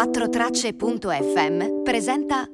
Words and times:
4tracce.fm 0.00 1.82
presenta 1.84 2.46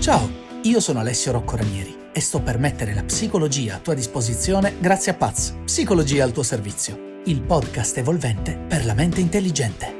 Ciao, 0.00 0.28
io 0.64 0.80
sono 0.80 0.98
Alessio 0.98 1.32
Rocco 1.32 1.56
Ranieri 1.56 1.96
e 2.12 2.20
sto 2.20 2.42
per 2.42 2.58
mettere 2.58 2.92
la 2.92 3.04
psicologia 3.04 3.76
a 3.76 3.78
tua 3.78 3.94
disposizione 3.94 4.74
grazie 4.78 5.12
a 5.12 5.14
Paz, 5.14 5.56
Psicologia 5.64 6.24
al 6.24 6.32
tuo 6.32 6.42
servizio, 6.42 7.22
il 7.24 7.40
podcast 7.40 7.96
evolvente 7.96 8.54
per 8.68 8.84
la 8.84 8.92
mente 8.92 9.22
intelligente. 9.22 9.96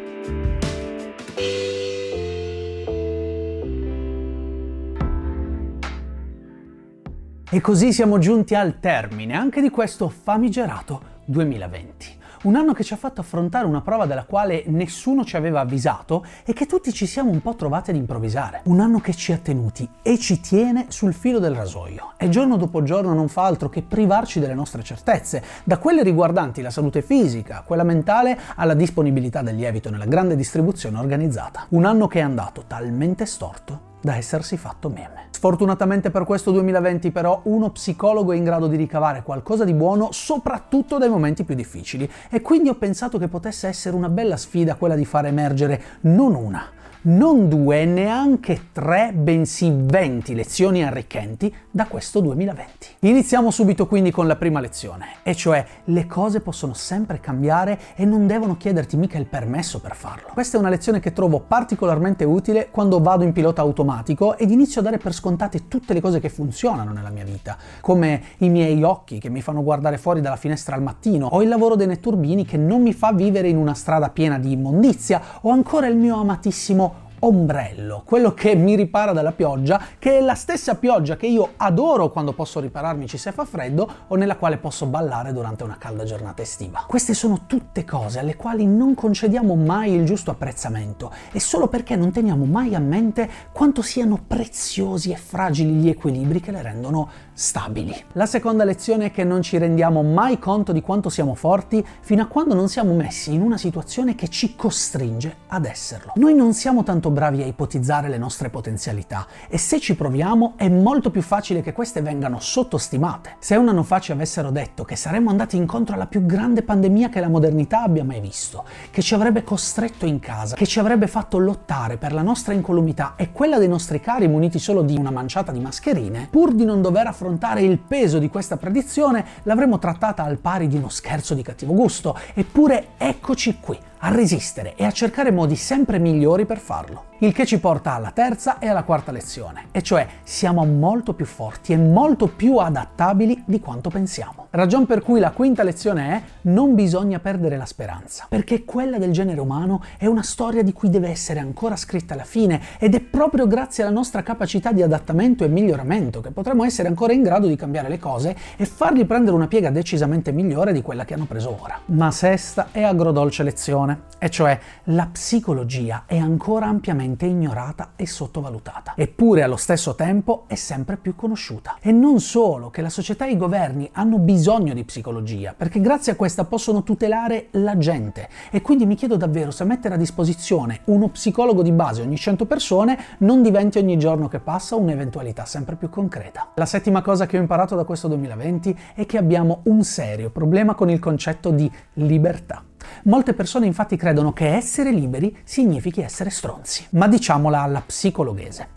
E 7.51 7.61
così 7.63 7.95
siamo 7.95 8.19
giunti 8.19 8.55
al 8.55 8.79
termine 8.79 9.35
anche 9.35 9.63
di 9.63 9.71
questo 9.71 10.11
famigerato 10.11 11.23
2020. 11.25 12.17
Un 12.43 12.55
anno 12.55 12.73
che 12.73 12.85
ci 12.85 12.93
ha 12.93 12.97
fatto 12.97 13.21
affrontare 13.21 13.67
una 13.67 13.81
prova 13.81 14.07
della 14.07 14.25
quale 14.25 14.63
nessuno 14.67 15.25
ci 15.25 15.37
aveva 15.37 15.61
avvisato 15.61 16.25
e 16.45 16.53
che 16.53 16.67
tutti 16.67 16.93
ci 16.93 17.05
siamo 17.05 17.31
un 17.31 17.43
po' 17.43 17.57
trovati 17.57 17.91
ad 17.91 17.97
improvvisare. 17.97 18.61
Un 18.65 18.79
anno 18.79 19.01
che 19.01 19.13
ci 19.13 19.33
ha 19.33 19.39
tenuti 19.39 19.89
e 20.03 20.19
ci 20.19 20.41
tiene 20.41 20.87
sul 20.89 21.15
filo 21.15 21.41
del 21.41 21.55
rasoio 21.55 22.13
e 22.17 22.29
giorno 22.29 22.57
dopo 22.57 22.85
giorno 22.85 23.13
non 23.13 23.27
fa 23.27 23.45
altro 23.45 23.69
che 23.69 23.83
privarci 23.83 24.39
delle 24.39 24.55
nostre 24.55 24.85
certezze, 24.85 25.43
da 25.65 25.79
quelle 25.79 26.05
riguardanti 26.05 26.63
la 26.63 26.71
salute 26.71 27.03
fisica, 27.03 27.65
quella 27.67 27.83
mentale, 27.83 28.39
alla 28.55 28.75
disponibilità 28.75 29.43
del 29.43 29.57
lievito 29.57 29.91
nella 29.91 30.07
grande 30.07 30.37
distribuzione 30.37 30.99
organizzata. 30.99 31.67
Un 31.71 31.85
anno 31.85 32.07
che 32.07 32.21
è 32.21 32.23
andato 32.23 32.65
talmente 32.69 33.27
storto 33.27 33.88
da 34.01 34.17
essersi 34.17 34.57
fatto 34.57 34.89
meme. 34.89 35.27
Sfortunatamente 35.31 36.11
per 36.11 36.25
questo 36.25 36.51
2020 36.51 37.11
però 37.11 37.41
uno 37.45 37.71
psicologo 37.71 38.33
è 38.33 38.37
in 38.37 38.45
grado 38.45 38.67
di 38.67 38.77
ricavare 38.77 39.23
qualcosa 39.23 39.65
di 39.65 39.75
buono 39.75 40.09
soprattutto 40.11 40.99
dai 40.99 41.09
momenti 41.09 41.45
più 41.45 41.55
difficili 41.55 42.11
e 42.29 42.41
quindi 42.41 42.69
ho 42.69 42.75
pensato 42.75 43.19
che 43.19 43.29
potesse 43.29 43.69
essere 43.69 43.95
una 43.95 44.09
bella 44.09 44.37
sfida 44.37 44.75
quella 44.75 44.97
di 44.97 45.05
far 45.05 45.27
emergere 45.27 45.83
non 46.03 46.35
una, 46.35 46.71
non 47.03 47.49
due, 47.49 47.85
neanche 47.85 48.69
tre, 48.73 49.13
bensì 49.15 49.73
20 49.73 50.35
lezioni 50.35 50.85
arricchenti 50.85 51.55
da 51.71 51.87
questo 51.87 52.21
2020. 52.21 52.97
Iniziamo 53.01 53.51
subito 53.51 53.87
quindi 53.87 54.11
con 54.11 54.27
la 54.27 54.35
prima 54.35 54.59
lezione, 54.59 55.07
e 55.23 55.35
cioè 55.35 55.65
le 55.85 56.07
cose 56.07 56.41
possono 56.41 56.75
sempre 56.75 57.21
cambiare 57.21 57.79
e 57.95 58.05
non 58.05 58.27
devono 58.27 58.57
chiederti 58.57 58.97
mica 58.97 59.17
il 59.17 59.27
permesso 59.27 59.81
per 59.81 59.95
farlo. 59.95 60.31
Questa 60.33 60.57
è 60.57 60.61
una 60.61 60.71
lezione 60.71 60.99
che 60.99 61.13
trovo 61.13 61.39
particolarmente 61.41 62.25
utile 62.25 62.69
quando 62.71 63.01
vado 63.01 63.23
in 63.23 63.33
pilota 63.33 63.63
automatico 63.63 64.37
ed 64.37 64.51
inizio 64.51 64.81
a 64.81 64.85
dare 64.85 64.99
per 64.99 65.15
scontate 65.15 65.69
tutte 65.69 65.95
le 65.95 66.01
cose 66.01 66.19
che 66.19 66.29
funzionano 66.29 66.91
nella 66.93 67.11
mia 67.11 67.25
vita, 67.25 67.57
come 67.81 68.23
i 68.39 68.49
miei 68.49 68.83
occhi 68.83 69.19
che 69.19 69.29
mi 69.29 69.41
fanno 69.41 69.63
guardare 69.63 69.99
fuori 69.99 70.21
dalla 70.21 70.37
finestra 70.37 70.75
al 70.75 70.83
mattino, 70.83 71.29
o 71.29 71.43
il 71.43 71.49
lavoro 71.49 71.77
dei 71.77 71.87
netturbini 71.87 72.45
che 72.45 72.57
non 72.57 72.83
mi 72.83 72.93
fa 72.93 73.13
vivere 73.13 73.49
in 73.49 73.57
una 73.57 73.75
strada 73.75 74.09
piena 74.09 74.39
di 74.39 74.53
immondizia, 74.53 75.23
o 75.43 75.51
ancora 75.51 75.87
il 75.87 75.97
mio 75.97 76.17
amatissimo 76.17 76.98
ombrello, 77.21 78.03
quello 78.05 78.33
che 78.33 78.55
mi 78.55 78.75
ripara 78.77 79.13
dalla 79.13 79.33
pioggia, 79.33 79.81
che 79.99 80.19
è 80.19 80.21
la 80.21 80.35
stessa 80.35 80.75
pioggia 80.77 81.17
che 81.17 81.27
io 81.27 81.53
adoro 81.57 82.11
quando 82.11 82.33
posso 82.33 82.61
ripararmici 82.61 83.19
se 83.19 83.33
fa 83.33 83.45
freddo 83.45 83.91
o 84.09 84.17
nella 84.17 84.37
quale 84.37 84.59
posso 84.59 84.87
ballare 84.87 85.33
durante 85.33 85.65
una 85.65 85.77
calda 85.79 86.05
giornata 86.05 86.43
estiva. 86.43 86.85
Queste 86.87 87.15
sono 87.15 87.41
tutte 87.47 87.68
cose 87.85 88.19
alle 88.19 88.37
quali 88.37 88.67
non 88.67 88.95
concediamo 88.95 89.55
mai 89.55 89.93
il 89.93 90.05
giusto 90.05 90.31
apprezzamento 90.31 91.13
e 91.31 91.39
solo 91.41 91.69
perché 91.69 91.95
non 91.97 92.11
teniamo 92.11 92.45
mai 92.45 92.75
a 92.75 92.81
mente 92.81 93.29
quanto 93.53 93.83
siano 93.83 94.19
preziosi 94.27 95.13
e 95.13 95.17
fragili 95.17 95.75
gli 95.75 95.89
equilibri 95.89 96.41
che 96.41 96.51
le 96.51 96.63
rendono 96.63 97.09
stabili. 97.33 97.95
La 98.15 98.27
seconda 98.27 98.65
lezione 98.65 99.07
è 99.07 99.11
che 99.13 99.23
non 99.23 99.43
ci 99.43 99.59
rendiamo 99.59 100.03
mai 100.03 100.41
conto 100.41 100.73
di 100.73 100.81
quanto 100.81 101.09
siamo 101.09 101.35
forti 101.35 101.85
fino 102.01 102.23
a 102.23 102.27
quando 102.27 102.55
non 102.55 102.69
siamo 102.69 102.95
messi 102.95 103.33
in 103.33 103.43
una 103.43 103.57
situazione 103.57 104.17
che 104.17 104.29
ci 104.29 104.57
costringe 104.57 105.37
ad 105.47 105.65
esserlo. 105.65 106.13
Noi 106.17 106.35
non 106.35 106.53
siamo 106.53 106.83
tanto 106.83 107.11
bravi 107.11 107.43
a 107.43 107.47
ipotizzare 107.47 108.09
le 108.09 108.19
nostre 108.19 108.51
potenzialità 108.51 109.27
e 109.49 109.57
se 109.57 109.79
ci 109.79 109.95
proviamo 109.95 110.55
è 110.57 110.69
molto 110.69 111.11
più 111.11 111.23
facile 111.23 111.61
che 111.61 111.73
queste 111.73 112.03
vengano 112.03 112.41
sottostimate. 112.41 113.37
Se 113.39 113.55
un 113.55 113.69
anno 113.69 113.85
fa 113.85 114.01
ci 114.01 114.11
avessero 114.11 114.51
detto 114.51 114.83
che 114.85 114.97
saremmo 114.97 115.31
andati 115.31 115.57
incontro 115.57 115.95
alla 115.95 116.07
più 116.07 116.27
grande 116.27 116.63
pandemia 116.63 117.09
che 117.09 117.21
la 117.21 117.29
modernità 117.29 117.58
abbia 117.69 118.05
mai 118.05 118.21
visto, 118.21 118.65
che 118.91 119.03
ci 119.03 119.15
avrebbe 119.15 119.43
costretto 119.43 120.07
in 120.07 120.21
casa, 120.21 120.55
che 120.55 120.67
ci 120.67 120.79
avrebbe 120.79 121.07
fatto 121.07 121.39
lottare 121.39 121.97
per 121.97 122.13
la 122.13 122.23
nostra 122.23 122.55
incolumità 122.55 123.15
e 123.17 123.33
quella 123.33 123.59
dei 123.59 123.69
nostri 123.69 124.01
cari 124.01 124.29
muniti 124.29 124.59
solo 124.59 124.83
di 124.83 124.97
una 124.97 125.11
manciata 125.11 125.53
di 125.53 125.61
mascherine, 125.61 126.29
pur 126.31 126.53
di 126.53 126.65
non 126.65 126.83
dover 126.83 127.07
affrontare 127.07 127.63
il 127.63 127.79
peso 127.79 128.19
di 128.19 128.29
questa 128.29 128.57
predizione 128.57 129.25
l'avremmo 129.45 129.79
trattata 129.79 130.23
al 130.23 130.39
pari 130.39 130.69
di 130.69 130.77
uno 130.77 130.89
scherzo 130.89 131.35
di 131.35 131.43
cattivo 131.43 131.73
gusto, 131.73 132.19
eppure 132.35 132.89
eccoci 132.99 133.59
qui 133.61 133.79
a 133.99 134.11
resistere 134.11 134.75
e 134.77 134.85
a 134.85 134.91
cercare 134.91 135.31
modi 135.31 135.57
sempre 135.57 135.99
migliori 135.99 136.47
per 136.47 136.59
farlo. 136.59 137.07
Il 137.21 137.33
che 137.33 137.47
ci 137.47 137.59
porta 137.59 137.95
alla 137.95 138.13
terza 138.13 138.59
e 138.59 138.69
alla 138.69 138.85
quarta 138.85 139.11
lezione, 139.11 139.67
e 139.73 139.83
cioè 139.83 140.07
siamo 140.23 140.65
molto 140.65 141.15
più 141.15 141.25
forti 141.25 141.73
e 141.73 141.77
molto 141.77 142.29
più 142.29 142.59
adattabili 142.59 143.43
di 143.45 143.59
quanto 143.59 143.91
pensiamo. 143.91 144.47
Ragion 144.51 144.87
per 144.87 145.03
cui 145.03 145.19
la 145.19 145.33
quinta 145.33 145.65
lezione 145.65 146.11
è 146.11 146.23
non 146.43 146.77
bisogna 146.77 147.19
perdere 147.19 147.57
la 147.57 147.67
speranza, 147.67 148.27
perché 148.29 148.65
quella 148.65 148.99
del 148.99 149.11
genere 149.11 149.41
umano 149.41 149.83
è 149.97 150.07
una 150.07 150.23
storia 150.23 150.63
di 150.63 150.73
cui 150.73 150.91
deve 150.91 151.09
essere 151.09 151.41
ancora 151.41 151.75
scritta 151.75 152.15
la 152.15 152.23
fine 152.23 152.61
ed 152.79 152.95
è 152.95 153.01
proprio 153.01 153.49
grazie 153.49 153.83
alla 153.83 153.93
nostra 153.93 154.23
capacità 154.23 154.71
di 154.71 154.83
adattamento 154.83 155.43
e 155.43 155.49
miglioramento 155.49 156.21
che 156.21 156.31
potremo 156.31 156.63
essere 156.63 156.87
ancora 156.87 157.13
in 157.13 157.23
grado 157.23 157.49
di 157.49 157.57
cambiare 157.57 157.89
le 157.89 157.99
cose 157.99 158.37
e 158.57 158.65
fargli 158.65 159.05
prendere 159.05 159.35
una 159.35 159.49
piega 159.49 159.71
decisamente 159.71 160.31
migliore 160.31 160.73
di 160.73 160.83
quella 160.83 161.05
che 161.05 161.15
hanno 161.15 161.27
preso 161.27 161.57
ora. 161.61 161.81
Ma 161.87 162.13
sesta 162.13 162.69
e 162.71 162.85
agrodolce 162.85 163.43
lezione 163.43 163.88
e 164.19 164.31
cioè 164.31 164.59
la 164.85 165.09
psicologia 165.11 166.05
è 166.07 166.19
ancora 166.19 166.67
ampiamente 166.67 167.27
ignorata 167.27 167.93
e 167.97 168.07
sottovalutata, 168.07 168.95
eppure 168.97 169.43
allo 169.43 169.57
stesso 169.57 169.95
tempo 169.95 170.45
è 170.47 170.55
sempre 170.55 170.97
più 170.97 171.15
conosciuta. 171.15 171.77
E 171.81 171.93
non 171.93 172.21
solo, 172.21 172.71
che 172.71 172.83
la 172.83 172.89
società 172.89 173.27
e 173.27 173.33
i 173.33 173.37
governi 173.37 173.89
hanno 173.93 174.19
bisogno 174.19 174.75
di 174.75 174.85
psicologia, 174.85 175.55
perché 175.57 175.81
grazie 175.81 176.13
a 176.13 176.17
questa 176.17 176.45
possono 176.45 176.83
tutelare 176.83 177.49
la 177.53 177.77
gente. 177.79 178.29
E 178.51 178.61
quindi 178.61 178.87
mi 178.87 178.95
chiedo 178.95 179.17
davvero 179.17 179.51
se 179.51 179.65
mettere 179.65 179.95
a 179.95 179.99
disposizione 179.99 180.81
uno 180.87 181.09
psicologo 181.09 181.63
di 181.63 181.73
base 181.73 182.03
ogni 182.03 182.17
100 182.17 182.47
persone 182.47 182.99
non 183.19 183.43
diventi 183.43 183.79
ogni 183.79 183.99
giorno 183.99 184.29
che 184.29 184.41
passa 184.41 184.77
un'eventualità 184.77 185.45
sempre 185.45 185.77
più 185.77 185.89
concreta. 185.89 186.53
La 186.55 186.67
settima 186.67 187.03
cosa 187.03 187.27
che 187.27 187.37
ho 187.37 187.41
imparato 187.41 187.77
da 187.77 187.85
questo 187.85 188.09
2020 188.09 188.79
è 188.95 189.07
che 189.07 189.19
abbiamo 189.19 189.61
un 189.65 189.85
serio 189.85 190.31
problema 190.31 190.75
con 190.75 190.91
il 190.91 190.99
concetto 190.99 191.51
di 191.51 191.71
libertà. 191.95 192.68
Molte 193.05 193.35
persone 193.35 193.67
infatti 193.67 193.97
credono 193.97 194.33
che 194.33 194.55
essere 194.55 194.91
liberi 194.91 195.37
significhi 195.45 196.01
essere 196.01 196.31
stronzi, 196.31 196.87
ma 196.91 197.09
diciamola 197.09 197.61
alla 197.61 197.83
psicologhese. 197.85 198.69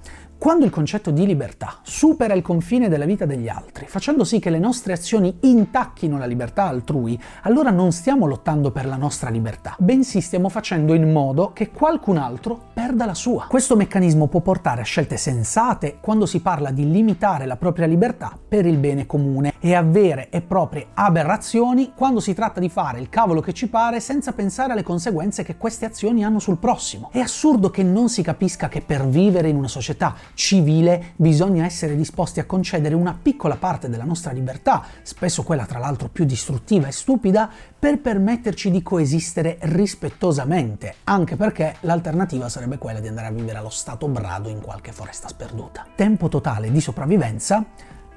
Quando 0.41 0.65
il 0.65 0.71
concetto 0.71 1.11
di 1.11 1.27
libertà 1.27 1.81
supera 1.83 2.33
il 2.33 2.41
confine 2.41 2.89
della 2.89 3.05
vita 3.05 3.27
degli 3.27 3.47
altri, 3.47 3.85
facendo 3.85 4.23
sì 4.23 4.39
che 4.39 4.49
le 4.49 4.57
nostre 4.57 4.91
azioni 4.91 5.37
intacchino 5.41 6.17
la 6.17 6.25
libertà 6.25 6.63
altrui, 6.63 7.21
allora 7.43 7.69
non 7.69 7.91
stiamo 7.91 8.25
lottando 8.25 8.71
per 8.71 8.87
la 8.87 8.95
nostra 8.95 9.29
libertà, 9.29 9.75
bensì 9.77 10.19
stiamo 10.19 10.49
facendo 10.49 10.95
in 10.95 11.11
modo 11.11 11.51
che 11.53 11.69
qualcun 11.69 12.17
altro 12.17 12.59
perda 12.73 13.05
la 13.05 13.13
sua. 13.13 13.45
Questo 13.47 13.75
meccanismo 13.75 14.25
può 14.25 14.39
portare 14.39 14.81
a 14.81 14.83
scelte 14.83 15.15
sensate 15.15 15.97
quando 16.01 16.25
si 16.25 16.39
parla 16.39 16.71
di 16.71 16.89
limitare 16.89 17.45
la 17.45 17.55
propria 17.55 17.85
libertà 17.85 18.35
per 18.47 18.65
il 18.65 18.79
bene 18.79 19.05
comune 19.05 19.50
e 19.61 19.75
a 19.75 19.83
vere 19.83 20.29
e 20.29 20.41
proprie 20.41 20.87
aberrazioni 20.95 21.93
quando 21.95 22.19
si 22.19 22.33
tratta 22.33 22.59
di 22.59 22.67
fare 22.67 22.99
il 22.99 23.09
cavolo 23.09 23.41
che 23.41 23.53
ci 23.53 23.69
pare 23.69 23.99
senza 23.99 24.33
pensare 24.33 24.73
alle 24.73 24.83
conseguenze 24.83 25.43
che 25.43 25.55
queste 25.55 25.85
azioni 25.85 26.23
hanno 26.23 26.39
sul 26.39 26.57
prossimo. 26.57 27.09
È 27.13 27.19
assurdo 27.19 27.69
che 27.69 27.83
non 27.83 28.09
si 28.09 28.23
capisca 28.23 28.67
che 28.67 28.81
per 28.81 29.07
vivere 29.07 29.49
in 29.49 29.55
una 29.55 29.67
società 29.67 30.15
civile 30.33 31.13
bisogna 31.15 31.63
essere 31.63 31.95
disposti 31.95 32.39
a 32.39 32.45
concedere 32.45 32.95
una 32.95 33.17
piccola 33.19 33.55
parte 33.55 33.87
della 33.87 34.03
nostra 34.03 34.31
libertà, 34.31 34.83
spesso 35.03 35.43
quella 35.43 35.65
tra 35.65 35.79
l'altro 35.79 36.09
più 36.09 36.25
distruttiva 36.25 36.87
e 36.87 36.91
stupida, 36.91 37.49
per 37.77 37.99
permetterci 37.99 38.71
di 38.71 38.81
coesistere 38.81 39.57
rispettosamente, 39.61 40.95
anche 41.03 41.35
perché 41.35 41.75
l'alternativa 41.81 42.49
sarebbe 42.49 42.79
quella 42.79 42.99
di 42.99 43.07
andare 43.07 43.27
a 43.27 43.31
vivere 43.31 43.59
allo 43.59 43.69
stato 43.69 44.07
brado 44.07 44.49
in 44.49 44.61
qualche 44.61 44.91
foresta 44.91 45.27
sperduta. 45.27 45.85
Tempo 45.95 46.27
totale 46.29 46.71
di 46.71 46.81
sopravvivenza 46.81 47.65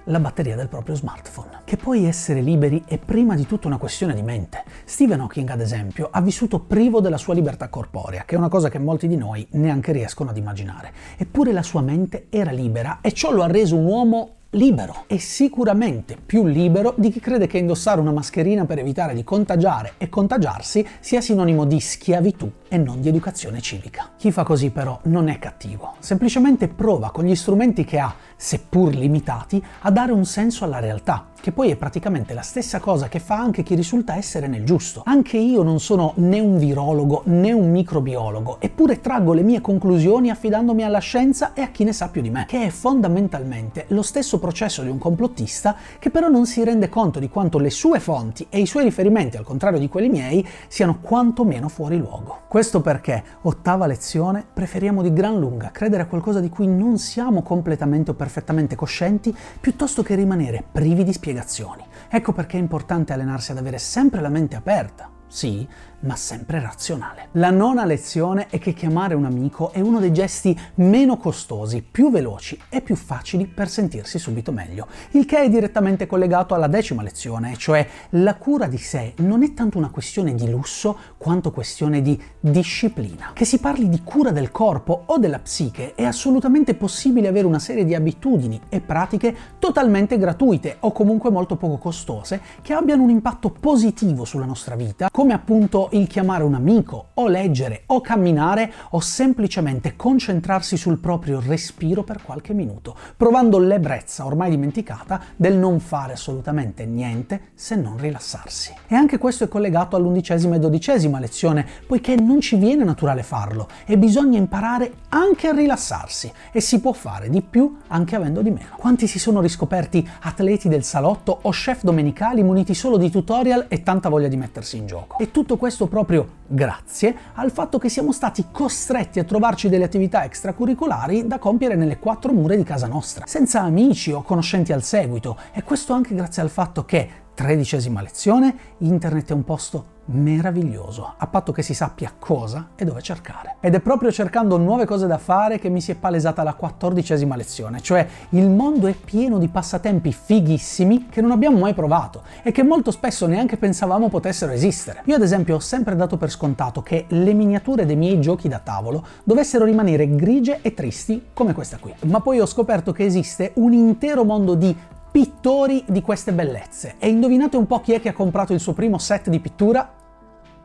la 0.05 0.21
batteria 0.21 0.57
del 0.57 0.69
proprio 0.69 0.95
smartphone. 0.95 1.63
Che 1.65 1.77
poi 1.77 2.05
essere 2.05 2.41
liberi 2.41 2.83
è 2.87 2.99
prima 2.99 3.35
di 3.35 3.47
tutto 3.47 3.67
una 3.67 3.79
questione 3.79 4.15
di 4.15 4.23
mente. 4.23 4.65
Stephen 4.85 5.21
Hawking, 5.21 5.49
ad 5.49 5.61
esempio, 5.61 6.09
ha 6.11 6.21
vissuto 6.21 6.61
privo 6.61 7.01
della 7.01 7.17
sua 7.17 7.35
libertà 7.35 7.69
corporea, 7.69 8.25
che 8.25 8.35
è 8.35 8.39
una 8.39 8.49
cosa 8.49 8.69
che 8.69 8.79
molti 8.79 9.09
di 9.09 9.17
noi 9.17 9.47
neanche 9.53 9.93
riescono 9.93 10.31
ad 10.31 10.37
immaginare. 10.37 10.93
Eppure 11.17 11.53
la 11.53 11.63
sua 11.63 11.81
mente 11.81 12.27
era 12.31 12.51
libera 12.51 12.99
e 13.01 13.13
ciò 13.13 13.31
lo 13.31 13.43
ha 13.43 13.49
reso 13.49 13.77
un 13.77 13.87
uomo 13.87 14.35
libero. 14.55 15.05
E 15.07 15.19
sicuramente 15.19 16.17
più 16.25 16.47
libero 16.47 16.95
di 16.97 17.11
chi 17.11 17.21
crede 17.21 17.47
che 17.47 17.59
indossare 17.59 18.01
una 18.01 18.13
mascherina 18.13 18.65
per 18.65 18.79
evitare 18.79 19.15
di 19.15 19.23
contagiare 19.23 19.95
e 19.99 20.09
contagiarsi 20.09 20.87
sia 21.01 21.21
sinonimo 21.21 21.65
di 21.65 21.79
schiavitù 21.81 22.51
e 22.69 22.79
non 22.79 23.01
di 23.01 23.09
educazione 23.09 23.61
civica. 23.61 24.11
Chi 24.17 24.33
fa 24.33 24.43
così 24.43 24.71
però 24.71 24.99
non 25.05 25.29
è 25.29 25.39
cattivo, 25.39 25.95
semplicemente 25.99 26.69
prova 26.69 27.11
con 27.11 27.25
gli 27.25 27.35
strumenti 27.35 27.85
che 27.85 27.99
ha, 27.99 28.15
seppur 28.37 28.95
limitati, 28.95 29.63
a 29.83 29.91
dare 29.91 30.13
un 30.13 30.25
senso 30.25 30.65
alla 30.65 30.79
realtà 30.79 31.33
che 31.45 31.53
poi 31.53 31.71
è 31.71 31.77
praticamente 31.77 32.33
la 32.33 32.41
stessa 32.41 32.81
cosa 32.81 33.09
che 33.09 33.19
fa 33.19 33.37
anche 33.37 33.63
chi 33.63 33.75
risulta 33.75 34.17
essere 34.17 34.47
nel 34.47 34.65
giusto. 34.65 35.03
Anche 35.05 35.37
io 35.37 35.63
non 35.63 35.79
sono 35.79 36.15
né 36.17 36.41
un 36.41 36.57
virologo 36.57 37.21
né 37.27 37.53
un 37.53 37.71
microbiologo, 37.71 38.63
eppure 38.63 39.03
traggo 39.03 39.35
le 39.35 39.43
mie 39.43 39.61
conclusioni 39.61 40.31
affidandomi 40.31 40.83
alla 40.85 41.01
scienza 41.01 41.53
e 41.53 41.61
a 41.61 41.69
chi 41.69 41.85
ne 41.85 41.93
sa 41.93 42.09
più 42.09 42.23
di 42.23 42.31
me, 42.31 42.47
che 42.49 42.65
è 42.65 42.71
fondamentalmente 42.71 43.85
lo 43.89 44.01
stesso 44.01 44.39
processo 44.39 44.81
di 44.81 44.89
un 44.89 44.97
complottista 44.97 45.77
che 45.99 46.09
però 46.09 46.29
non 46.29 46.47
si 46.47 46.65
rende 46.65 46.89
conto 46.89 47.19
di 47.19 47.29
quanto 47.29 47.59
le 47.59 47.69
sue 47.69 48.01
fonti 48.01 48.47
e 48.49 48.61
i 48.61 48.67
suoi 48.67 48.85
riferimenti, 48.85 49.37
al 49.37 49.45
contrario 49.45 49.79
di 49.79 49.91
quelli 49.91 50.09
miei, 50.09 50.49
siano 50.69 51.01
quantomeno 51.03 51.69
fuori 51.69 51.99
luogo. 51.99 52.39
Questo 52.49 52.81
perché, 52.81 53.23
ottava 53.43 53.85
lezione, 53.85 54.47
preferiamo 54.51 55.03
di 55.03 55.13
gran 55.13 55.39
lunga 55.39 55.71
credere 55.73 56.05
a 56.05 56.07
qualcosa 56.07 56.41
di 56.41 56.49
cui 56.49 56.67
non 56.67 56.97
siamo 56.97 57.43
completamente 57.43 58.13
o 58.13 58.15
perfettamente 58.15 58.77
coscienti, 58.77 59.37
piuttosto 59.61 60.03
che 60.03 60.15
rimanere 60.15 60.65
privi 60.73 61.05
di 61.05 61.13
spiegazioni 61.13 61.33
spiegazioni. 61.35 61.85
Ecco 62.09 62.33
perché 62.33 62.57
è 62.57 62.61
importante 62.61 63.13
allenarsi 63.13 63.51
ad 63.51 63.59
avere 63.59 63.79
sempre 63.79 64.21
la 64.21 64.29
mente 64.29 64.55
aperta, 64.55 65.11
sì, 65.27 65.67
ma 66.05 66.17
sempre 66.17 66.61
razionale. 66.61 67.29
La 67.33 67.51
nona 67.51 67.85
lezione 67.85 68.47
è 68.49 68.59
che 68.59 68.73
chiamare 68.73 69.15
un 69.15 69.25
amico 69.25 69.73
è 69.73 69.81
uno 69.81 70.01
dei 70.01 70.13
gesti 70.13 70.59
meno 70.77 71.17
costosi, 71.17 71.83
più 71.83 72.11
veloci 72.11 72.59
e 72.69 72.81
più 72.81 72.95
facili 72.95 73.47
per 73.47 73.69
sentirsi 73.69 74.19
subito 74.19 74.53
meglio, 74.53 74.87
il 75.13 75.25
che 75.25 75.41
è 75.41 75.49
direttamente 75.49 76.07
collegato 76.07 76.55
alla 76.55 76.67
decima 76.67 77.03
lezione, 77.03 77.57
cioè 77.57 77.87
la 78.11 78.37
cura 78.37 78.67
di 78.67 78.79
sé 78.79 79.15
non 79.19 79.43
è 79.43 79.55
tanto 79.55 79.79
una 79.79 79.91
questione 79.91 80.35
di 80.35 80.49
lusso 80.49 80.97
quanto 81.17 81.51
questione 81.51 82.03
di 82.03 82.21
disciplina. 82.41 83.31
Che 83.33 83.45
si 83.45 83.59
parli 83.59 83.89
di 83.89 84.03
cura 84.03 84.31
del 84.31 84.51
corpo 84.51 85.05
o 85.07 85.19
della 85.19 85.39
psiche 85.39 85.95
è 85.95 86.05
assolutamente 86.05 86.75
possibile 86.75 87.29
avere 87.29 87.47
una 87.47 87.59
serie 87.59 87.85
di 87.85 87.95
abitudini 87.95 88.61
e 88.69 88.81
pratiche 88.81 89.35
totalmente 89.59 90.19
gratuite 90.19 90.77
o 90.81 90.93
comunque 90.93 91.31
molto 91.31 91.57
poco 91.57 91.79
costose 91.79 92.41
che 92.63 92.73
abbiano 92.75 93.03
un 93.03 93.11
impatto 93.11 93.51
positivo 93.51 94.25
sulla 94.25 94.45
nostra 94.45 94.75
vita, 94.75 95.09
come 95.11 95.33
appunto 95.33 95.89
il 95.97 96.09
chiamare 96.09 96.43
un 96.43 96.55
amico, 96.55 97.11
o 97.15 97.29
leggere, 97.29 97.83
o 97.87 98.01
camminare, 98.01 98.73
o 98.91 99.01
semplicemente 99.01 99.95
concentrarsi 99.95 100.77
sul 100.77 100.99
proprio 100.99 101.41
respiro 101.41 102.03
per 102.03 102.23
qualche 102.23 102.53
minuto, 102.53 102.97
provando 103.17 103.59
l'ebbrezza 103.59 104.27
ormai 104.27 104.51
dimenticata 104.51 105.21
del 105.37 105.57
non 105.57 105.79
fare 105.79 106.15
assolutamente 106.15 106.85
niente 106.85 107.51
se 107.55 107.77
non 107.77 107.97
rilassarsi. 107.97 108.75
E 108.89 108.95
anche 108.95 109.19
questo 109.19 109.45
è 109.45 109.49
collegato 109.49 109.95
all'undicesima 109.95 110.57
e 110.57 110.59
dodicesima 110.59 111.21
lezione, 111.21 111.65
poiché 111.87 112.17
non 112.17 112.41
ci 112.41 112.57
viene 112.57 112.83
naturale 112.83 113.23
farlo 113.23 113.69
e 113.87 113.97
bisogna 113.97 114.39
imparare 114.39 114.93
anche 115.11 115.49
a 115.49 115.53
rilassarsi 115.53 116.33
e 116.51 116.61
si 116.61 116.81
può 116.81 116.93
fare 116.93 117.31
di 117.31 117.41
più 117.41 117.79
anche 117.89 118.17
avendo 118.17 118.43
di 118.43 118.51
meno. 118.51 118.75
Quanti 118.77 119.07
si 119.07 119.21
sono 119.21 119.41
riscoperti 119.41 120.07
atleti 120.23 120.69
del 120.69 120.83
salotto 120.83 121.39
o 121.43 121.51
chef 121.51 121.83
domenicali 121.83 122.43
muniti 122.43 122.75
solo 122.75 122.97
di 122.97 123.11
tutorial 123.11 123.67
e 123.69 123.83
tanta 123.83 124.09
voglia 124.09 124.29
di 124.29 124.37
mettersi 124.37 124.77
in 124.77 124.87
gioco? 124.87 125.19
E 125.19 125.31
tutto 125.31 125.57
questo 125.57 125.84
proprio 125.87 126.43
grazie 126.47 127.15
al 127.35 127.51
fatto 127.51 127.79
che 127.79 127.89
siamo 127.89 128.13
stati 128.13 128.47
costretti 128.51 129.19
a 129.19 129.25
trovarci 129.25 129.69
delle 129.69 129.85
attività 129.85 130.25
extracurricolari 130.25 131.27
da 131.27 131.39
compiere 131.39 131.75
nelle 131.75 131.99
quattro 131.99 132.33
mura 132.33 132.55
di 132.55 132.63
casa 132.63 132.87
nostra, 132.87 133.27
senza 133.27 133.61
amici 133.61 134.13
o 134.13 134.23
conoscenti 134.23 134.73
al 134.73 134.83
seguito, 134.83 135.37
e 135.53 135.63
questo 135.63 135.93
anche 135.93 136.15
grazie 136.15 136.43
al 136.43 136.51
fatto 136.51 136.85
che, 136.85 137.24
tredicesima 137.35 138.01
lezione, 138.01 138.57
internet 138.79 139.31
è 139.31 139.35
un 139.35 139.45
posto 139.45 139.93
meraviglioso, 140.07 141.15
a 141.17 141.27
patto 141.27 141.53
che 141.53 141.63
si 141.63 141.75
sappia 141.75 142.13
cosa 142.19 142.71
e 142.77 142.85
dove 142.85 143.01
cercare. 143.01 143.57
Ed 143.61 143.75
è 143.75 143.81
proprio 143.81 144.13
cercando 144.13 144.59
nuove 144.59 144.85
cose 144.85 145.07
da 145.07 145.19
fare 145.19 145.59
che 145.59 145.69
mi 145.69 145.81
si 145.81 145.93
è 145.93 145.95
palesata 145.95 146.43
la 146.43 146.55
quattordicesima 146.55 147.37
lezione, 147.37 147.81
cioè 147.81 148.07
il 148.31 148.49
mondo 148.51 148.87
è 148.87 148.93
pieno 148.93 149.39
di 149.39 149.49
passatempi 149.49 150.13
fighissimi 150.13 151.09
che 151.09 151.21
non 151.21 151.31
abbiamo 151.31 151.59
mai 151.59 151.75
provato 151.75 152.23
e 152.43 152.53
che 152.53 152.63
molto 152.63 152.91
spesso 152.91 153.27
neanche 153.27 153.57
pensavamo 153.57 154.09
potessero 154.09 154.53
esistere. 154.53 155.03
Io 155.07 155.17
ad 155.17 155.23
esempio 155.23 155.57
ho 155.57 155.61
sempre 155.61 155.97
dato 155.97 156.17
per 156.17 156.31
scontato 156.31 156.83
che 156.83 157.07
le 157.09 157.33
miniature 157.33 157.87
dei 157.87 157.97
miei 157.97 158.21
giochi 158.21 158.49
da 158.49 158.59
tavolo 158.59 159.07
dovessero 159.25 159.65
rimanere 159.65 160.15
grigie 160.15 160.61
e 160.61 160.75
tristi 160.75 161.29
come 161.33 161.55
questa 161.55 161.79
qui, 161.79 161.95
ma 162.07 162.21
poi 162.21 162.41
ho 162.41 162.47
scoperto 162.47 162.93
che 162.93 163.05
esiste 163.05 163.53
un 163.55 163.73
intero 163.73 164.25
mondo 164.25 164.55
di 164.55 164.77
pittori 165.15 165.85
di 165.87 166.03
queste 166.03 166.33
bellezze. 166.33 166.97
E 166.99 167.09
indovinate 167.09 167.57
un 167.57 167.69
po' 167.69 167.81
chi 167.81 167.93
è 167.93 168.01
che 168.01 168.09
ha 168.09 168.13
comprato 168.13 168.53
il 168.53 168.59
suo 168.59 168.73
primo 168.73 168.99
set 168.99 169.29
di 169.29 169.39
pittura? 169.39 169.89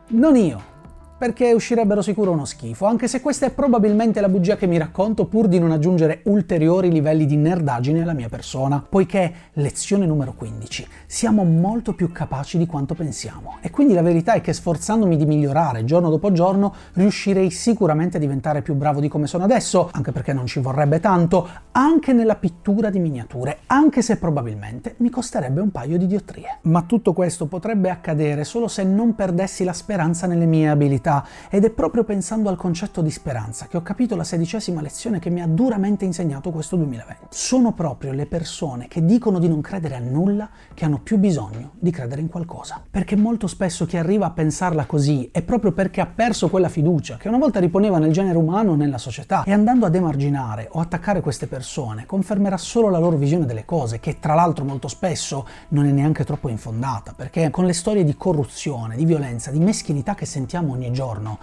Non 0.08 0.34
io, 0.34 0.60
perché 1.20 1.52
uscirebbero 1.52 2.00
sicuro 2.00 2.30
uno 2.30 2.46
schifo, 2.46 2.86
anche 2.86 3.06
se 3.06 3.20
questa 3.20 3.44
è 3.44 3.50
probabilmente 3.50 4.22
la 4.22 4.30
bugia 4.30 4.56
che 4.56 4.66
mi 4.66 4.78
racconto 4.78 5.26
pur 5.26 5.48
di 5.48 5.58
non 5.58 5.70
aggiungere 5.70 6.22
ulteriori 6.24 6.90
livelli 6.90 7.26
di 7.26 7.36
nerdaggine 7.36 8.00
alla 8.00 8.14
mia 8.14 8.30
persona, 8.30 8.82
poiché, 8.88 9.30
lezione 9.52 10.06
numero 10.06 10.32
15, 10.32 10.88
siamo 11.04 11.44
molto 11.44 11.92
più 11.92 12.10
capaci 12.10 12.56
di 12.56 12.64
quanto 12.64 12.94
pensiamo. 12.94 13.58
E 13.60 13.68
quindi 13.68 13.92
la 13.92 14.00
verità 14.00 14.32
è 14.32 14.40
che 14.40 14.54
sforzandomi 14.54 15.18
di 15.18 15.26
migliorare 15.26 15.84
giorno 15.84 16.08
dopo 16.08 16.32
giorno, 16.32 16.72
riuscirei 16.94 17.50
sicuramente 17.50 18.16
a 18.16 18.20
diventare 18.20 18.62
più 18.62 18.72
bravo 18.72 18.98
di 18.98 19.08
come 19.08 19.26
sono 19.26 19.44
adesso, 19.44 19.90
anche 19.92 20.12
perché 20.12 20.32
non 20.32 20.46
ci 20.46 20.58
vorrebbe 20.60 21.00
tanto, 21.00 21.46
anche 21.72 22.14
nella 22.14 22.36
pittura 22.36 22.88
di 22.88 22.98
miniature, 22.98 23.58
anche 23.66 24.00
se 24.00 24.16
probabilmente 24.16 24.94
mi 25.00 25.10
costerebbe 25.10 25.60
un 25.60 25.70
paio 25.70 25.98
di 25.98 26.06
diottrie. 26.06 26.60
Ma 26.62 26.80
tutto 26.84 27.12
questo 27.12 27.44
potrebbe 27.44 27.90
accadere 27.90 28.44
solo 28.44 28.68
se 28.68 28.84
non 28.84 29.14
perdessi 29.14 29.64
la 29.64 29.74
speranza 29.74 30.26
nelle 30.26 30.46
mie 30.46 30.70
abilità 30.70 31.08
verità 31.10 31.24
ed 31.50 31.64
è 31.64 31.70
proprio 31.70 32.04
pensando 32.04 32.48
al 32.48 32.56
concetto 32.56 33.02
di 33.02 33.10
speranza 33.10 33.66
che 33.66 33.76
ho 33.76 33.82
capito 33.82 34.14
la 34.14 34.24
sedicesima 34.24 34.80
lezione 34.80 35.18
che 35.18 35.30
mi 35.30 35.42
ha 35.42 35.46
duramente 35.46 36.04
insegnato 36.04 36.50
questo 36.50 36.76
2020. 36.76 37.26
Sono 37.30 37.72
proprio 37.72 38.12
le 38.12 38.26
persone 38.26 38.86
che 38.86 39.04
dicono 39.04 39.38
di 39.38 39.48
non 39.48 39.60
credere 39.60 39.96
a 39.96 39.98
nulla 39.98 40.48
che 40.72 40.84
hanno 40.84 41.00
più 41.00 41.18
bisogno 41.18 41.72
di 41.78 41.90
credere 41.90 42.20
in 42.20 42.28
qualcosa. 42.28 42.82
Perché 42.88 43.16
molto 43.16 43.46
spesso 43.46 43.86
chi 43.86 43.96
arriva 43.96 44.26
a 44.26 44.30
pensarla 44.30 44.86
così 44.86 45.28
è 45.32 45.42
proprio 45.42 45.72
perché 45.72 46.00
ha 46.00 46.06
perso 46.06 46.48
quella 46.48 46.68
fiducia 46.68 47.16
che 47.16 47.28
una 47.28 47.38
volta 47.38 47.58
riponeva 47.58 47.98
nel 47.98 48.12
genere 48.12 48.38
umano 48.38 48.72
o 48.72 48.76
nella 48.76 48.98
società 48.98 49.42
e 49.44 49.52
andando 49.52 49.86
ad 49.86 49.94
emarginare 49.94 50.68
o 50.72 50.80
attaccare 50.80 51.20
queste 51.20 51.46
persone 51.46 52.06
confermerà 52.06 52.56
solo 52.56 52.88
la 52.88 52.98
loro 52.98 53.16
visione 53.16 53.46
delle 53.46 53.64
cose 53.64 53.98
che 53.98 54.18
tra 54.20 54.34
l'altro 54.34 54.64
molto 54.64 54.88
spesso 54.88 55.46
non 55.68 55.86
è 55.86 55.90
neanche 55.90 56.24
troppo 56.24 56.48
infondata 56.48 57.12
perché 57.16 57.50
con 57.50 57.64
le 57.64 57.72
storie 57.72 58.04
di 58.04 58.16
corruzione, 58.16 58.96
di 58.96 59.04
violenza, 59.04 59.50
di 59.50 59.58
meschinità 59.58 60.14
che 60.14 60.26
sentiamo 60.26 60.72
ogni 60.72 60.92
giorno 60.92 60.99
giorno 61.00 61.38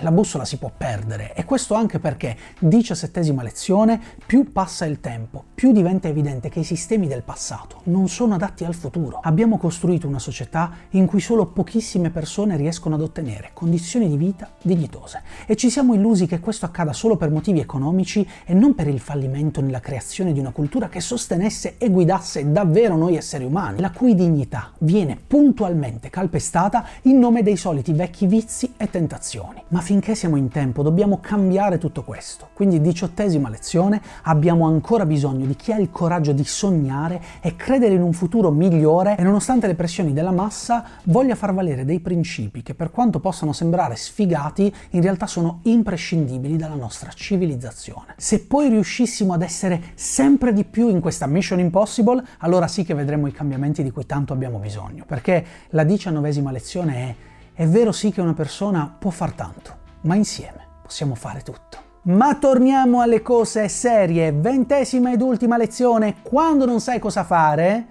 la 0.00 0.10
bussola 0.10 0.44
si 0.44 0.58
può 0.58 0.70
perdere 0.76 1.34
e 1.34 1.44
questo 1.44 1.74
anche 1.74 1.98
perché, 1.98 2.36
diciassettesima 2.58 3.42
lezione, 3.42 4.00
più 4.24 4.52
passa 4.52 4.84
il 4.84 5.00
tempo, 5.00 5.44
più 5.54 5.72
diventa 5.72 6.08
evidente 6.08 6.48
che 6.48 6.60
i 6.60 6.64
sistemi 6.64 7.06
del 7.06 7.22
passato 7.22 7.80
non 7.84 8.08
sono 8.08 8.34
adatti 8.34 8.64
al 8.64 8.74
futuro. 8.74 9.20
Abbiamo 9.22 9.58
costruito 9.58 10.06
una 10.06 10.18
società 10.18 10.72
in 10.90 11.06
cui 11.06 11.20
solo 11.20 11.46
pochissime 11.46 12.10
persone 12.10 12.56
riescono 12.56 12.94
ad 12.94 13.02
ottenere 13.02 13.50
condizioni 13.52 14.08
di 14.08 14.16
vita 14.16 14.50
dignitose 14.62 15.22
e 15.46 15.56
ci 15.56 15.70
siamo 15.70 15.94
illusi 15.94 16.26
che 16.26 16.40
questo 16.40 16.66
accada 16.66 16.92
solo 16.92 17.16
per 17.16 17.30
motivi 17.30 17.60
economici 17.60 18.26
e 18.44 18.54
non 18.54 18.74
per 18.74 18.88
il 18.88 19.00
fallimento 19.00 19.60
nella 19.60 19.80
creazione 19.80 20.32
di 20.32 20.40
una 20.40 20.50
cultura 20.50 20.88
che 20.88 21.00
sostenesse 21.00 21.76
e 21.78 21.90
guidasse 21.90 22.50
davvero 22.50 22.96
noi 22.96 23.16
esseri 23.16 23.44
umani, 23.44 23.80
la 23.80 23.90
cui 23.90 24.14
dignità 24.14 24.72
viene 24.78 25.18
puntualmente 25.26 26.10
calpestata 26.10 26.86
in 27.02 27.18
nome 27.18 27.42
dei 27.42 27.56
soliti 27.56 27.92
vecchi 27.92 28.26
vizi 28.26 28.72
e 28.76 28.90
tentazioni. 28.90 29.62
Ma 29.72 29.80
finché 29.80 30.14
siamo 30.14 30.36
in 30.36 30.48
tempo 30.50 30.82
dobbiamo 30.82 31.18
cambiare 31.18 31.78
tutto 31.78 32.02
questo. 32.02 32.50
Quindi 32.52 32.82
diciottesima 32.82 33.48
lezione, 33.48 34.02
abbiamo 34.24 34.66
ancora 34.66 35.06
bisogno 35.06 35.46
di 35.46 35.56
chi 35.56 35.72
ha 35.72 35.78
il 35.78 35.88
coraggio 35.90 36.32
di 36.32 36.44
sognare 36.44 37.22
e 37.40 37.56
credere 37.56 37.94
in 37.94 38.02
un 38.02 38.12
futuro 38.12 38.50
migliore 38.50 39.16
e 39.16 39.22
nonostante 39.22 39.66
le 39.66 39.74
pressioni 39.74 40.12
della 40.12 40.30
massa 40.30 40.84
voglia 41.04 41.34
far 41.34 41.54
valere 41.54 41.86
dei 41.86 42.00
principi 42.00 42.62
che 42.62 42.74
per 42.74 42.90
quanto 42.90 43.18
possano 43.18 43.54
sembrare 43.54 43.96
sfigati 43.96 44.70
in 44.90 45.00
realtà 45.00 45.26
sono 45.26 45.60
imprescindibili 45.62 46.58
dalla 46.58 46.74
nostra 46.74 47.10
civilizzazione. 47.10 48.12
Se 48.18 48.40
poi 48.40 48.68
riuscissimo 48.68 49.32
ad 49.32 49.40
essere 49.40 49.82
sempre 49.94 50.52
di 50.52 50.64
più 50.64 50.90
in 50.90 51.00
questa 51.00 51.26
Mission 51.26 51.60
Impossible, 51.60 52.22
allora 52.40 52.68
sì 52.68 52.84
che 52.84 52.92
vedremo 52.92 53.26
i 53.26 53.32
cambiamenti 53.32 53.82
di 53.82 53.90
cui 53.90 54.04
tanto 54.04 54.34
abbiamo 54.34 54.58
bisogno, 54.58 55.04
perché 55.06 55.42
la 55.70 55.84
diciannovesima 55.84 56.50
lezione 56.50 56.94
è 56.94 57.14
è 57.62 57.68
vero 57.68 57.92
sì 57.92 58.10
che 58.10 58.20
una 58.20 58.34
persona 58.34 58.92
può 58.98 59.10
far 59.10 59.34
tanto, 59.34 59.76
ma 60.00 60.16
insieme 60.16 60.66
possiamo 60.82 61.14
fare 61.14 61.42
tutto. 61.42 61.78
Ma 62.06 62.34
torniamo 62.34 63.00
alle 63.00 63.22
cose 63.22 63.68
serie. 63.68 64.32
Ventesima 64.32 65.12
ed 65.12 65.22
ultima 65.22 65.56
lezione. 65.56 66.16
Quando 66.22 66.66
non 66.66 66.80
sai 66.80 66.98
cosa 66.98 67.22
fare, 67.22 67.86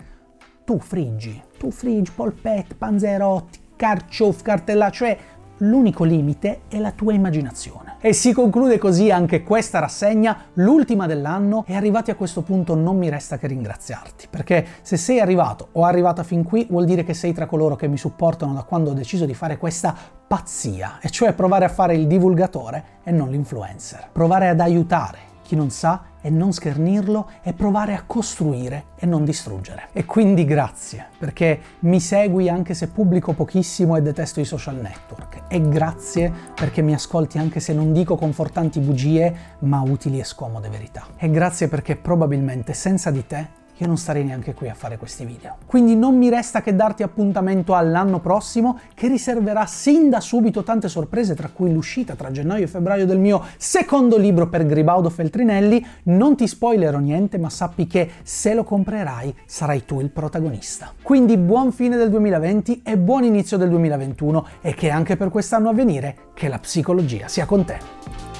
tu 0.66 0.78
friggi. 0.78 1.42
Tu 1.58 1.72
friggi 1.72 2.12
polpette, 2.14 2.76
panzerotti, 2.76 3.60
carciof, 3.78 4.42
cartellà, 4.42 4.90
cioè 4.90 5.18
l'unico 5.62 6.04
limite 6.04 6.62
è 6.68 6.80
la 6.80 6.92
tua 6.92 7.14
immaginazione. 7.14 7.96
E 8.00 8.14
si 8.14 8.34
conclude 8.34 8.78
così 8.78 9.12
anche 9.12 9.44
questa 9.44 9.80
rassegna, 9.80 10.46
l'ultima 10.54 11.06
dell'anno, 11.06 11.64
e 11.68 11.76
arrivati 11.76 12.12
a 12.12 12.16
questo 12.16 12.42
punto 12.42 12.76
non 12.76 12.98
mi 12.98 13.10
resta 13.10 13.38
che 13.38 13.48
ringraziarti, 13.48 14.28
perché 14.30 14.66
se 14.82 14.98
sei 14.98 15.20
arrivato 15.20 15.70
o 15.74 15.84
arrivata 15.84 16.24
fin 16.24 16.44
qui 16.44 16.68
vuol 16.70 16.86
dire 16.86 17.04
che 17.04 17.14
sei 17.14 17.34
tra 17.34 17.46
coloro 17.46 17.76
che 17.76 17.88
mi 17.88 17.98
supportano 17.98 18.54
da 18.54 18.64
quando 18.64 18.92
ho 18.92 18.94
deciso 18.94 19.26
di 19.26 19.34
fare 19.34 19.58
questa 19.58 19.96
pazzia, 20.28 21.00
e 21.02 21.10
cioè 21.10 21.34
provare 21.34 21.66
a 21.66 21.70
fare 21.70 21.96
il 21.96 22.08
divulgatore 22.08 22.84
e 23.04 23.12
non 23.12 23.30
l'influencer. 23.30 24.10
Provare 24.12 24.48
ad 24.48 24.60
aiutare 24.60 25.30
chi 25.52 25.56
non 25.58 25.70
sa 25.70 26.04
e 26.22 26.30
non 26.30 26.54
schernirlo 26.54 27.30
e 27.44 27.52
provare 27.52 27.94
a 27.94 28.04
costruire 28.06 28.86
e 28.96 29.06
non 29.06 29.26
distruggere. 29.26 29.90
E 29.92 30.06
quindi 30.06 30.46
grazie, 30.46 31.08
perché 31.18 31.60
mi 31.80 32.00
segui 32.00 32.48
anche 32.48 32.74
se 32.74 32.88
pubblico 32.88 33.34
pochissimo 33.34 33.98
e 33.98 34.02
detesto 34.02 34.40
i 34.40 34.46
social 34.46 34.76
network. 34.76 35.44
E 35.50 35.68
grazie 35.68 36.32
perché 36.56 36.82
mi 36.82 36.94
ascolti 36.94 37.38
anche 37.38 37.60
se 37.60 37.74
non 37.74 37.92
dico 37.92 38.16
confortanti 38.16 38.80
bugie, 38.80 39.36
ma 39.60 39.82
utili 39.82 40.20
e 40.20 40.24
scomode 40.24 40.70
verità. 40.70 41.06
E 41.18 41.30
grazie 41.30 41.68
perché 41.68 41.98
probabilmente 41.98 42.74
senza 42.74 43.12
di 43.12 43.28
te 43.28 43.60
io 43.82 43.88
non 43.88 43.98
starei 43.98 44.24
neanche 44.24 44.54
qui 44.54 44.70
a 44.70 44.76
fare 44.76 44.98
questi 44.98 45.26
video. 45.26 45.56
Quindi 45.66 45.96
non 45.96 46.16
mi 46.16 46.30
resta 46.30 46.62
che 46.62 46.76
darti 46.76 47.02
appuntamento 47.02 47.74
all'anno 47.74 48.20
prossimo 48.20 48.80
che 48.94 49.08
riserverà 49.08 49.66
sin 49.66 50.08
da 50.10 50.20
subito 50.20 50.62
tante 50.62 50.88
sorprese 50.88 51.34
tra 51.34 51.50
cui 51.52 51.74
l'uscita 51.74 52.14
tra 52.14 52.30
gennaio 52.30 52.66
e 52.66 52.68
febbraio 52.68 53.08
del 53.08 53.18
mio 53.18 53.44
secondo 53.58 54.18
libro 54.18 54.48
per 54.50 54.68
Gribaudo 54.68 55.10
Feltrinelli. 55.10 55.84
Non 56.04 56.36
ti 56.36 56.48
spoilerò 56.48 57.00
niente 57.00 57.40
ma 57.40 57.50
sappi 57.50 57.88
che 57.88 58.12
se 58.22 58.54
lo 58.54 58.64
comprerai 58.64 59.36
sarai 59.46 59.84
tu 59.84 60.00
il 60.00 60.12
protagonista. 60.12 60.94
Quindi 61.02 61.38
buon 61.38 61.72
fine 61.72 61.98
del 61.98 62.12
2020 62.12 62.84
e 62.86 62.98
buon 63.00 63.24
inizio 63.24 63.58
del 63.58 63.70
2021 63.70 64.46
e 64.62 64.76
che 64.76 64.92
anche 64.92 65.18
per 65.18 65.30
quest'anno 65.30 65.70
a 65.70 65.74
venire 65.74 66.16
che 66.36 66.48
la 66.48 66.60
psicologia 66.60 67.28
sia 67.28 67.46
con 67.46 67.66
te. 67.66 68.31